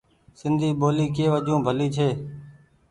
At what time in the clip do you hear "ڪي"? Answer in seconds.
1.15-1.25